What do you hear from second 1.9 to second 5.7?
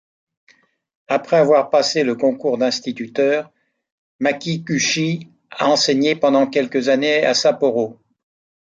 le concours d'instituteur, Makiguchi a